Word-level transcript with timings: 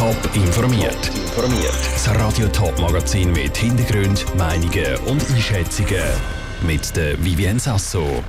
Top 0.00 0.16
informiert. 0.34 1.08
Informiert. 1.14 1.78
Das 1.92 2.08
Radio 2.14 2.48
Top 2.48 2.72
Magazin 2.80 3.32
mit 3.32 3.54
Hintergrund, 3.54 4.24
Meinungen 4.34 4.96
und 5.06 5.22
Einschätzungen 5.30 6.02
mit 6.66 6.96
der 6.96 7.22
Vivien 7.22 7.58
Sasso. 7.58 8.24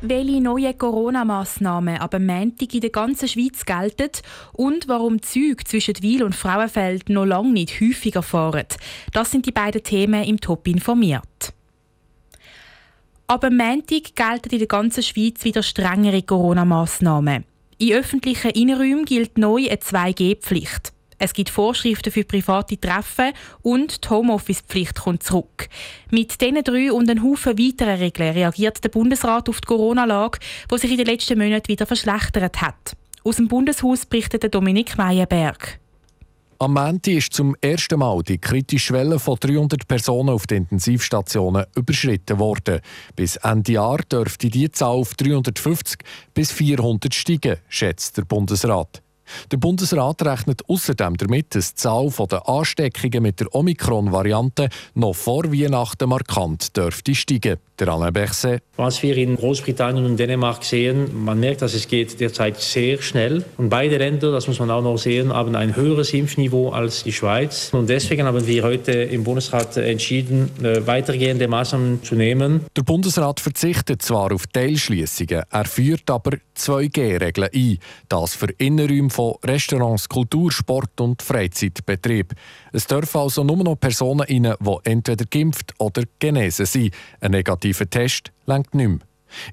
Welche 0.00 0.40
neuen 0.40 0.78
Corona-Massnahmen 0.78 1.98
ab 1.98 2.18
Montag 2.18 2.72
in 2.72 2.80
der 2.80 2.88
ganzen 2.88 3.28
Schweiz 3.28 3.66
gelten 3.66 4.08
und 4.54 4.88
warum 4.88 5.20
Züge 5.20 5.64
zwischen 5.64 6.00
Wil 6.00 6.22
und 6.22 6.34
Frauenfeld 6.34 7.10
noch 7.10 7.26
lange 7.26 7.52
nicht 7.52 7.78
häufiger 7.78 8.22
fahren. 8.22 8.64
Das 9.12 9.30
sind 9.30 9.44
die 9.44 9.52
beiden 9.52 9.82
Themen 9.82 10.24
im 10.24 10.40
Top 10.40 10.66
informiert. 10.66 11.52
Ab 13.26 13.42
Montag 13.50 14.16
gelten 14.16 14.48
in 14.50 14.60
der 14.60 14.66
ganzen 14.66 15.02
Schweiz 15.02 15.44
wieder 15.44 15.62
strengere 15.62 16.22
Corona-Massnahmen. 16.22 17.44
In 17.78 17.92
öffentlichen 17.92 18.52
Innenräumen 18.52 19.04
gilt 19.04 19.36
neu 19.36 19.66
eine 19.68 19.76
2G-Pflicht. 19.76 20.94
Es 21.18 21.34
gibt 21.34 21.50
Vorschriften 21.50 22.10
für 22.10 22.24
private 22.24 22.80
Treffen 22.80 23.32
und 23.60 24.02
die 24.02 24.08
Homeoffice-Pflicht 24.08 24.98
kommt 24.98 25.22
zurück. 25.22 25.68
Mit 26.10 26.40
diesen 26.40 26.64
drei 26.64 26.90
und 26.90 27.10
einem 27.10 27.22
Haufen 27.22 27.58
weiteren 27.58 27.98
Regeln 27.98 28.32
reagiert 28.32 28.82
der 28.82 28.88
Bundesrat 28.88 29.50
auf 29.50 29.60
die 29.60 29.66
Corona-Lage, 29.66 30.38
die 30.72 30.78
sich 30.78 30.90
in 30.90 30.96
den 30.96 31.06
letzten 31.06 31.38
Monaten 31.38 31.68
wieder 31.68 31.84
verschlechtert 31.84 32.62
hat. 32.62 32.96
Aus 33.24 33.36
dem 33.36 33.48
Bundeshaus 33.48 34.06
berichtet 34.06 34.54
Dominik 34.54 34.96
Meyerberg. 34.96 35.78
Am 36.58 36.72
Montag 36.72 37.12
ist 37.12 37.34
zum 37.34 37.54
ersten 37.60 37.98
Mal 37.98 38.22
die 38.22 38.38
kritische 38.38 38.86
Schwelle 38.86 39.18
von 39.18 39.36
300 39.38 39.86
Personen 39.86 40.30
auf 40.30 40.46
den 40.46 40.62
Intensivstationen 40.62 41.66
überschritten 41.74 42.38
worden. 42.38 42.80
Bis 43.14 43.36
Ende 43.36 43.72
Jahr 43.72 43.98
dürfte 43.98 44.48
die 44.48 44.70
Zahl 44.70 44.96
auf 44.96 45.12
350 45.14 45.98
bis 46.32 46.52
400 46.52 47.12
steigen, 47.12 47.56
schätzt 47.68 48.16
der 48.16 48.22
Bundesrat. 48.22 49.02
Der 49.50 49.58
Bundesrat 49.58 50.24
rechnet 50.24 50.62
außerdem 50.66 51.16
damit, 51.18 51.54
dass 51.54 51.74
die 51.74 51.82
Zahl 51.82 52.10
der 52.30 52.48
Ansteckungen 52.48 53.22
mit 53.22 53.40
der 53.40 53.54
Omikron-Variante 53.54 54.68
noch 54.94 55.14
vor 55.14 55.52
Weihnachten 55.52 56.08
markant 56.08 56.74
dürfte 56.76 57.14
steigen. 57.14 57.58
Der 57.78 57.88
Alain 57.88 58.12
Berset. 58.12 58.62
Was 58.76 59.02
wir 59.02 59.16
in 59.18 59.36
Großbritannien 59.36 60.06
und 60.06 60.16
Dänemark 60.16 60.64
sehen, 60.64 61.24
man 61.24 61.38
merkt, 61.38 61.60
dass 61.60 61.74
es 61.74 61.88
geht 61.88 62.18
derzeit 62.20 62.58
sehr 62.58 63.02
schnell. 63.02 63.44
Und 63.58 63.68
beide 63.68 63.98
Länder, 63.98 64.32
das 64.32 64.48
muss 64.48 64.58
man 64.58 64.70
auch 64.70 64.82
noch 64.82 64.96
sehen, 64.96 65.32
haben 65.32 65.54
ein 65.54 65.76
höheres 65.76 66.14
Impfniveau 66.14 66.70
als 66.70 67.04
die 67.04 67.12
Schweiz. 67.12 67.70
Und 67.72 67.90
deswegen 67.90 68.24
haben 68.24 68.46
wir 68.46 68.62
heute 68.62 68.92
im 68.92 69.24
Bundesrat 69.24 69.76
entschieden, 69.76 70.50
äh, 70.62 70.86
weitergehende 70.86 71.48
Maßnahmen 71.48 72.02
zu 72.02 72.14
nehmen. 72.14 72.62
Der 72.74 72.82
Bundesrat 72.82 73.40
verzichtet 73.40 74.00
zwar 74.00 74.32
auf 74.32 74.46
Teilschließungen, 74.46 75.42
er 75.50 75.64
führt 75.66 76.08
aber 76.10 76.38
2G-Regeln 76.56 77.50
ein. 77.54 77.78
Das 78.08 78.34
für 78.34 78.48
Innenräume 78.56 79.10
von 79.10 79.34
Restaurants, 79.44 80.08
Kultur, 80.08 80.50
Sport 80.50 81.00
und 81.00 81.22
Freizeitbetrieb. 81.22 82.32
Es 82.72 82.86
dürfen 82.86 83.18
also 83.18 83.44
nur 83.44 83.58
noch 83.58 83.76
Personen 83.76 84.20
rein, 84.20 84.54
die 84.60 84.90
entweder 84.90 85.24
geimpft 85.24 85.74
oder 85.78 86.02
genesen 86.18 86.66
sind. 86.66 86.94
Ein 87.20 87.32
negativer 87.66 87.90
Test 87.90 88.32
längt 88.46 88.74
nicht 88.74 88.88
mehr. 88.88 88.98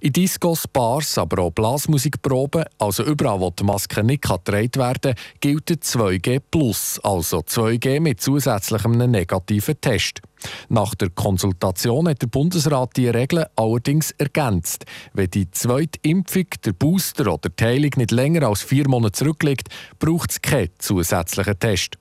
In 0.02 0.14
Discos, 0.14 0.68
Bars, 0.68 1.18
aber 1.18 1.42
auch 1.42 1.52
Blasmusikproben, 1.52 2.64
also 2.78 3.04
überall, 3.04 3.40
wo 3.40 3.50
die 3.50 3.64
Maske 3.64 4.04
nicht 4.04 4.22
getragen 4.22 4.76
werden 4.76 5.02
kann, 5.02 5.16
gilt 5.40 5.68
2G+, 5.68 6.42
also 7.04 7.40
2G 7.40 8.00
mit 8.00 8.22
zusätzlichem 8.22 8.92
negativen 8.92 9.82
Test. 9.82 10.22
Nach 10.70 10.94
der 10.94 11.10
Konsultation 11.10 12.08
hat 12.08 12.22
der 12.22 12.28
Bundesrat 12.28 12.96
die 12.96 13.10
Regeln 13.10 13.46
allerdings 13.56 14.12
ergänzt. 14.12 14.86
Wenn 15.14 15.32
die 15.32 15.50
zweite 15.50 16.00
Impfung, 16.04 16.46
der 16.64 16.74
Booster 16.74 17.34
oder 17.34 17.50
die 17.50 17.64
Heilung 17.64 17.92
nicht 17.98 18.12
länger 18.12 18.48
als 18.48 18.62
vier 18.62 18.88
Monate 18.88 19.14
zurückliegt, 19.14 19.70
braucht 19.98 20.32
es 20.32 20.42
keinen 20.42 20.70
zusätzlichen 20.78 21.58
Test. 21.58 21.98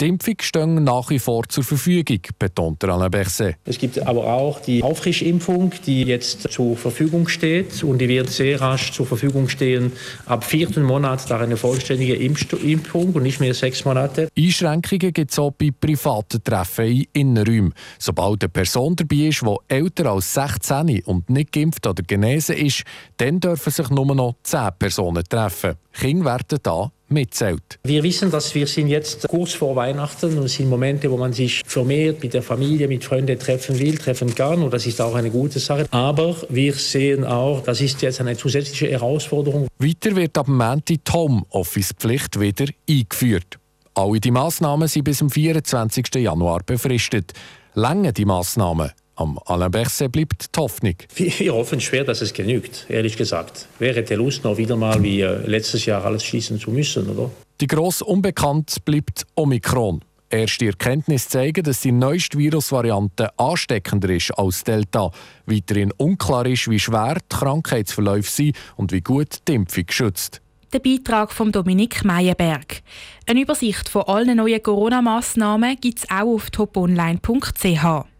Die 0.00 0.08
Impfung 0.08 0.36
stehen 0.40 0.84
nach 0.84 1.10
wie 1.10 1.18
vor 1.18 1.44
zur 1.48 1.64
Verfügung, 1.64 2.20
betont 2.38 2.84
Alain 2.84 3.10
Berset. 3.10 3.56
Es 3.64 3.78
gibt 3.78 3.98
aber 3.98 4.24
auch 4.24 4.60
die 4.60 4.82
Auffrischimpfung, 4.82 5.72
die 5.86 6.02
jetzt 6.02 6.52
zur 6.52 6.76
Verfügung 6.76 7.28
steht 7.28 7.82
und 7.84 7.98
die 7.98 8.08
wird 8.08 8.30
sehr 8.30 8.60
rasch 8.60 8.92
zur 8.92 9.06
Verfügung 9.06 9.48
stehen. 9.48 9.92
Ab 10.26 10.44
vierten 10.44 10.82
Monat 10.82 11.30
da 11.30 11.38
eine 11.38 11.56
vollständige 11.56 12.14
Impfung 12.14 13.12
und 13.12 13.22
nicht 13.22 13.40
mehr 13.40 13.54
sechs 13.54 13.84
Monate. 13.84 14.28
Einschränkungen 14.36 15.12
gibt 15.12 15.30
es 15.30 15.38
auch 15.38 15.52
bei 15.52 15.70
privaten 15.78 16.42
Treffen 16.42 16.86
in 16.86 17.06
Innenräumen. 17.12 17.74
Sobald 17.98 18.42
eine 18.42 18.48
Person 18.48 18.96
dabei 18.96 19.28
ist, 19.28 19.42
die 19.42 19.56
älter 19.68 20.12
als 20.12 20.34
16 20.34 21.02
und 21.04 21.30
nicht 21.30 21.52
geimpft 21.52 21.86
oder 21.86 22.02
genesen 22.02 22.56
ist, 22.56 22.84
dann 23.16 23.40
dürfen 23.40 23.70
sich 23.70 23.90
nur 23.90 24.14
noch 24.14 24.36
10 24.42 24.70
Personen 24.78 25.24
treffen. 25.24 25.74
Kinder 25.92 26.24
werden 26.24 26.58
da 26.62 26.90
mitzählt. 27.14 27.78
Wir 27.84 28.02
wissen, 28.02 28.30
dass 28.30 28.54
wir 28.54 28.66
sind 28.66 28.88
jetzt 28.88 29.26
kurz 29.28 29.54
vor 29.54 29.74
Weihnachten 29.76 30.36
und 30.36 30.44
es 30.44 30.54
sind 30.54 30.68
Momente, 30.68 31.10
wo 31.10 31.16
man 31.16 31.32
sich 31.32 31.62
vermehrt 31.66 32.22
mit 32.22 32.34
der 32.34 32.42
Familie, 32.42 32.88
mit 32.88 33.04
Freunden 33.04 33.38
treffen 33.38 33.78
will, 33.78 33.96
treffen 33.96 34.34
kann 34.34 34.62
und 34.62 34.74
das 34.74 34.84
ist 34.84 35.00
auch 35.00 35.14
eine 35.14 35.30
gute 35.30 35.58
Sache. 35.58 35.86
Aber 35.90 36.36
wir 36.50 36.74
sehen 36.74 37.24
auch, 37.24 37.62
das 37.62 37.80
ist 37.80 38.02
jetzt 38.02 38.20
eine 38.20 38.36
zusätzliche 38.36 38.88
Herausforderung. 38.88 39.68
Weiter 39.78 40.14
wird 40.16 40.36
ab 40.36 40.48
Montag 40.48 40.84
die 40.86 41.12
Homeoffice-Pflicht 41.12 42.38
wieder 42.38 42.66
eingeführt. 42.88 43.58
Alle 43.94 44.20
die 44.20 44.30
Massnahmen 44.30 44.88
sind 44.88 45.04
bis 45.04 45.18
zum 45.18 45.30
24. 45.30 46.06
Januar 46.16 46.60
befristet. 46.66 47.32
Länge 47.74 48.12
die 48.12 48.24
Massnahmen 48.24 48.90
am 49.16 49.38
Alain 49.46 49.70
Berset 49.70 50.10
bleibt 50.10 50.54
die 50.54 50.60
Hoffnung. 50.60 50.94
Wir 51.14 51.54
hoffen 51.54 51.80
schwer, 51.80 52.04
dass 52.04 52.20
es 52.20 52.32
genügt, 52.32 52.86
ehrlich 52.88 53.16
gesagt. 53.16 53.66
Wäre 53.78 54.02
die 54.02 54.14
Lust 54.14 54.44
noch 54.44 54.56
wieder 54.56 54.76
mal 54.76 55.02
wie 55.02 55.20
äh, 55.20 55.46
letztes 55.46 55.86
Jahr 55.86 56.04
alles 56.04 56.24
schließen 56.24 56.58
zu 56.58 56.70
müssen, 56.70 57.08
oder? 57.08 57.30
Die 57.60 57.66
grosse 57.66 58.04
Unbekannt 58.04 58.84
bleibt 58.84 59.26
Omikron. 59.34 60.00
Erste 60.30 60.66
Erkenntnisse 60.66 61.28
zeigen, 61.28 61.62
dass 61.62 61.82
die 61.82 61.92
neueste 61.92 62.38
Virusvariante 62.38 63.38
ansteckender 63.38 64.10
ist 64.10 64.32
als 64.32 64.64
Delta. 64.64 65.12
Weiterhin 65.46 65.92
unklar 65.92 66.46
ist, 66.46 66.68
wie 66.68 66.80
schwer 66.80 67.14
die 67.14 67.36
Krankheitsverläufe 67.36 68.28
sind 68.30 68.56
und 68.76 68.90
wie 68.90 69.00
gut 69.00 69.38
die 69.46 69.54
Impfung 69.54 69.84
schützt. 69.90 70.40
Der 70.72 70.80
Beitrag 70.80 71.30
von 71.30 71.52
Dominik 71.52 72.04
Meyerberg. 72.04 72.82
Eine 73.28 73.42
Übersicht 73.42 73.88
von 73.88 74.02
allen 74.02 74.36
neuen 74.36 74.60
Corona-Massnahmen 74.60 75.76
gibt 75.80 76.00
es 76.00 76.10
auch 76.10 76.34
auf 76.34 76.50
toponline.ch. 76.50 78.13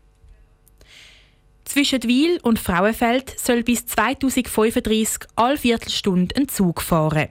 Zwischen 1.74 2.04
Wil 2.04 2.38
und 2.44 2.60
Frauenfeld 2.60 3.36
soll 3.36 3.64
bis 3.64 3.84
2035 3.84 5.26
alle 5.34 5.58
Viertelstunde 5.58 6.32
ein 6.36 6.46
Zug 6.46 6.80
fahren. 6.80 7.30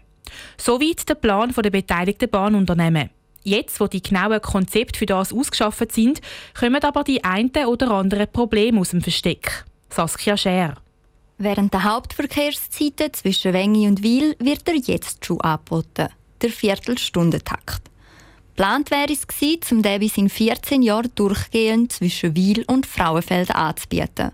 Soweit 0.58 1.08
der 1.08 1.16
Plan 1.16 1.54
der 1.56 1.70
beteiligten 1.70 2.30
Bahnunternehmen. 2.30 3.10
Jetzt, 3.44 3.80
wo 3.80 3.88
die 3.88 4.04
genauen 4.04 4.42
Konzepte 4.42 5.00
für 5.00 5.06
das 5.06 5.32
ausgeschafft 5.32 5.94
sind, 5.94 6.20
kommen 6.60 6.84
aber 6.84 7.06
die 7.06 7.24
einen 7.24 7.52
oder 7.66 7.92
anderen 7.92 8.28
Probleme 8.28 8.82
aus 8.82 8.90
dem 8.90 9.02
Versteck. 9.02 9.64
Saskia 9.90 10.36
Scher. 10.36 10.74
Während 11.38 11.74
der 11.74 11.86
Hauptverkehrszeiten 11.86 13.14
zwischen 13.14 13.54
Wengi 13.54 13.88
und 13.88 14.04
Wil 14.04 14.36
wird 14.40 14.68
er 14.68 14.76
jetzt 14.76 15.26
schon 15.26 15.40
angeboten. 15.40 16.10
Der 16.42 16.50
Viertelstundentakt. 16.50 17.93
Geplant 18.56 18.92
wäre 18.92 19.12
es 19.12 19.26
gewesen, 19.26 19.78
um 19.78 19.82
den 19.82 20.00
bis 20.00 20.16
in 20.16 20.30
14 20.30 20.84
Jahren 20.84 21.12
durchgehend 21.16 21.92
zwischen 21.92 22.36
Wil 22.36 22.64
und 22.68 22.86
Frauenfeld 22.86 23.50
anzubieten. 23.50 24.32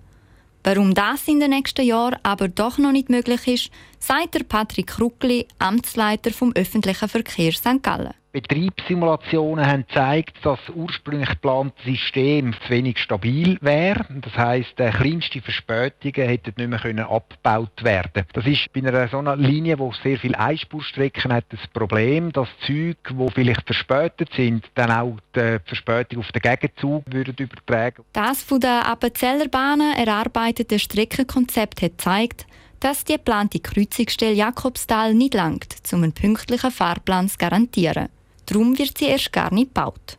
Warum 0.62 0.94
das 0.94 1.26
in 1.30 1.40
den 1.40 1.52
nächsten 1.52 1.86
Jahren 1.86 2.20
aber 2.24 2.50
doch 2.50 2.78
noch 2.78 2.92
nicht 2.92 3.10
möglich 3.10 3.48
ist, 3.48 3.72
sagt 3.98 4.36
der 4.36 4.44
Patrick 4.44 5.00
Ruckli, 5.00 5.48
Amtsleiter 5.58 6.32
vom 6.32 6.52
öffentlichen 6.54 7.08
Verkehr 7.08 7.54
St. 7.54 7.82
Gallen. 7.82 8.14
Betriebssimulationen 8.32 9.66
haben 9.66 9.88
gezeigt, 9.88 10.38
dass 10.44 10.60
das 10.68 10.76
ursprünglich 10.76 11.30
geplante 11.30 11.82
System 11.84 12.54
zu 12.54 12.70
wenig 12.70 13.00
stabil 13.00 13.58
wäre. 13.62 14.06
Das 14.22 14.38
heisst, 14.38 14.76
kleinste 14.76 15.42
Verspätungen 15.42 16.28
hätten 16.28 16.54
nicht 16.58 16.70
mehr 16.70 16.80
können 16.80 17.06
abgebaut 17.06 17.84
werden. 17.84 18.26
Das 18.34 18.46
ist 18.46 18.72
bei 18.72 18.82
einer 18.82 19.08
so 19.08 19.18
einer 19.18 19.36
Linie, 19.36 19.80
wo 19.80 19.92
sehr 20.04 20.20
viele 20.20 20.38
Einspurstrecken 20.38 21.34
hat, 21.34 21.46
das 21.50 21.66
Problem, 21.74 22.32
dass 22.32 22.48
Züge, 22.66 22.98
die 23.10 23.32
vielleicht 23.34 23.66
verspätet 23.66 24.30
sind, 24.36 24.66
dann 24.76 24.92
auch 24.92 25.18
die 25.36 25.58
Verspätung 25.66 26.20
auf 26.20 26.32
den 26.32 26.42
Gegenzug 26.42 27.04
würden 27.08 27.36
übertragen. 27.36 28.04
Das 28.14 28.44
von 28.44 28.60
der 28.60 28.88
Appenzeller 28.88 29.48
Bahnen 29.48 29.96
erarbeitete 29.98 30.78
Streckenkonzept 30.78 31.82
hat 31.82 31.98
gezeigt, 31.98 32.46
dass 32.80 33.04
die 33.04 33.14
geplante 33.14 33.60
Kreuzungsstelle 33.60 34.34
Jakobstal 34.34 35.14
nicht 35.14 35.34
langt, 35.34 35.76
um 35.92 36.04
einen 36.04 36.14
pünktlichen 36.14 36.72
Fahrplan 36.72 37.28
zu 37.28 37.38
garantieren. 37.38 38.10
Darum 38.50 38.78
wird 38.80 38.98
sie 38.98 39.06
erst 39.06 39.32
gar 39.32 39.54
nicht 39.54 39.76
gebaut. 39.76 40.18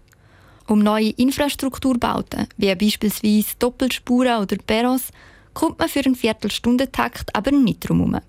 Um 0.68 0.78
neue 0.78 1.10
Infrastrukturbauten, 1.10 2.46
wie 2.56 2.72
beispielsweise 2.76 3.56
Doppelspuren 3.58 4.40
oder 4.40 4.56
Perros, 4.56 5.08
kommt 5.52 5.80
man 5.80 5.88
für 5.88 6.04
einen 6.04 6.14
Viertelstundentakt 6.14 7.34
aber 7.34 7.50
nicht 7.50 7.88
drum 7.88 7.98
herum. 7.98 8.20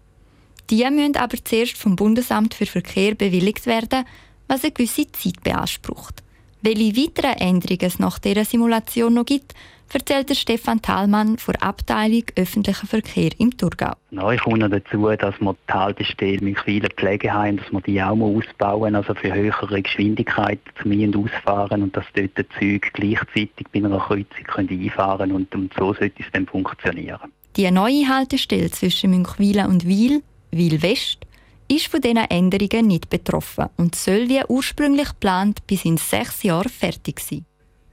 Die 0.71 0.83
müssen 0.89 1.18
aber 1.18 1.38
zuerst 1.44 1.77
vom 1.77 1.95
Bundesamt 1.95 2.56
für 2.56 2.65
Verkehr 2.65 3.13
bewilligt 3.13 3.68
werden, 3.68 4.06
was 4.48 4.63
eine 4.63 4.71
gewisse 4.71 5.12
Zeit 5.12 5.44
beansprucht. 5.44 6.24
Welche 6.63 6.97
weiteren 6.97 7.38
Änderungen 7.38 7.81
es 7.81 8.00
nach 8.00 8.18
dieser 8.18 8.45
Simulation 8.45 9.13
noch 9.13 9.25
gibt, 9.25 9.54
erzählt 9.94 10.36
Stefan 10.36 10.82
Thalmann 10.82 11.38
von 11.38 11.54
der 11.54 11.64
Abteilung 11.64 12.24
Öffentlicher 12.36 12.88
Verkehr 12.88 13.32
im 13.38 13.56
Thurgau. 13.58 13.94
Neu 14.12 14.38
kommt 14.38 14.60
noch 14.60 14.70
dazu, 14.70 15.08
dass 15.16 15.40
wir 15.40 15.56
die 15.68 15.74
Haltestellen 15.74 16.44
mit 16.44 16.60
vielen 16.60 16.90
Pflegeheimen, 16.92 17.58
dass 17.58 17.72
wir 17.72 17.82
die 17.82 18.02
auch 18.02 18.16
mal 18.16 18.36
ausbauen, 18.36 18.96
also 18.96 19.14
für 19.14 19.34
höhere 19.34 19.82
Geschwindigkeit 19.82 20.60
zum 20.82 20.92
Ein- 20.92 21.16
und 21.16 21.26
Ausfahren 21.26 21.84
und 21.84 21.96
dass 21.96 22.06
dort 22.14 22.38
die 22.38 22.50
Züge 22.60 22.90
gleichzeitig 22.94 23.68
bei 23.74 23.80
einer 23.80 24.00
Kreuzung 24.00 24.44
können 24.48 24.70
einfahren 24.70 25.32
und, 25.32 25.54
und 25.56 25.74
so 25.78 25.94
sollte 25.94 26.22
es 26.24 26.32
dann 26.32 26.48
funktionieren. 26.48 27.32
Die 27.56 27.70
neue 27.70 28.08
Haltestelle 28.08 28.72
zwischen 28.72 29.12
Münchwilen 29.12 29.68
und 29.68 29.86
Wil, 29.86 30.24
Wil 30.52 30.82
West, 30.82 31.20
ist 31.68 31.88
von 31.88 32.02
diesen 32.02 32.18
Änderungen 32.18 32.88
nicht 32.88 33.10
betroffen 33.10 33.68
und 33.78 33.96
soll 33.96 34.28
wie 34.28 34.42
ursprünglich 34.48 35.10
geplant 35.10 35.66
bis 35.68 35.86
in 35.86 35.98
sechs 35.98 36.44
Jahren 36.44 36.70
fertig 36.70 37.20
sein. 37.20 37.46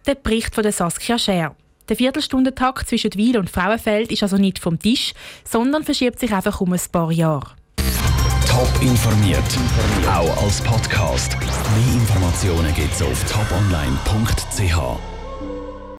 Der 0.06 0.14
Bericht 0.14 0.54
von 0.54 0.70
Saskia 0.70 1.18
Scher. 1.18 1.54
Der 1.88 1.96
Viertelstundentakt 1.96 2.88
zwischen 2.88 3.14
Wil 3.14 3.38
und 3.38 3.48
Frauenfeld 3.48 4.12
ist 4.12 4.22
also 4.22 4.36
nicht 4.36 4.58
vom 4.58 4.78
Tisch, 4.78 5.14
sondern 5.44 5.84
verschiebt 5.84 6.20
sich 6.20 6.32
einfach 6.32 6.60
um 6.60 6.72
ein 6.72 6.80
paar 6.92 7.10
Jahre. 7.10 7.52
Top 8.46 8.70
informiert, 8.82 9.42
auch 10.06 10.42
als 10.42 10.60
Podcast. 10.60 11.36
Mehr 11.40 11.94
Informationen 11.94 12.74
gibt 12.74 12.92
es 12.92 13.02
auf 13.02 13.24
toponline.ch. 13.24 15.17